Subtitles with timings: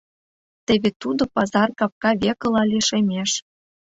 [0.65, 3.31] Теве тудо пазар капка векыла лишемеш.